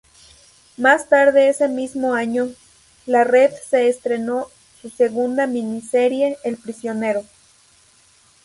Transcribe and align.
Más 0.77 1.09
tarde 1.09 1.49
ese 1.49 1.67
mismo 1.67 2.15
año, 2.15 2.49
la 3.05 3.23
red 3.23 3.51
se 3.53 3.87
estrenó 3.87 4.47
su 4.81 4.89
segunda 4.89 5.45
miniserie, 5.45 6.39
El 6.43 6.57
Prisionero. 6.57 7.21